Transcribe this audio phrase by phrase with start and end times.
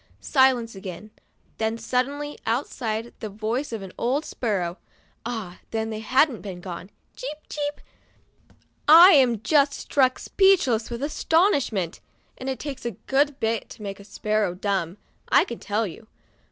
[0.19, 1.11] Silence again;
[1.59, 4.79] then suddenly, outside, the voice of the older sparrow
[5.27, 5.59] (ah!
[5.69, 7.79] then they hadn't gone), "Cheep, cheep!
[8.87, 11.99] I am just struck speechless with astonishment,"
[12.35, 14.97] and it takes a good bit to make a sparrow dumb,
[15.29, 16.07] I can tell you.